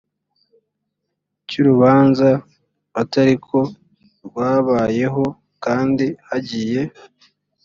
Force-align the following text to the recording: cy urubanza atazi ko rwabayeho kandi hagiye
cy 1.47 1.55
urubanza 1.61 2.29
atazi 3.01 3.35
ko 3.47 3.59
rwabayeho 4.25 5.23
kandi 5.63 6.05
hagiye 6.29 6.81